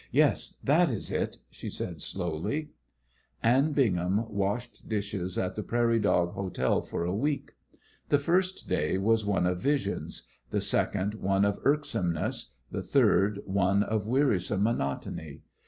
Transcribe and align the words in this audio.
"Yes, 0.11 0.55
that 0.63 0.89
is 0.89 1.11
it!" 1.11 1.37
she 1.51 1.69
said, 1.69 2.01
slowly. 2.01 2.71
Anne 3.43 3.73
Bingham 3.73 4.27
washed 4.33 4.89
dishes 4.89 5.37
at 5.37 5.55
the 5.55 5.61
Prairie 5.61 5.99
Dog 5.99 6.31
Hotel 6.33 6.81
for 6.81 7.03
a 7.05 7.13
week. 7.13 7.51
The 8.09 8.17
first 8.17 8.67
day 8.67 8.97
was 8.97 9.27
one 9.27 9.45
of 9.45 9.59
visions; 9.61 10.23
the 10.49 10.59
second 10.59 11.13
one 11.13 11.45
of 11.45 11.59
irksomeness; 11.63 12.49
the 12.71 12.81
third 12.81 13.41
one 13.45 13.83
of 13.83 14.07
wearisome 14.07 14.63
monotony. 14.63 15.41